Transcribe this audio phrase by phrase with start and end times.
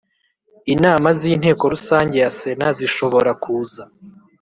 [0.73, 3.83] Inama z Inteko Rusange ya Sena zishobora kuza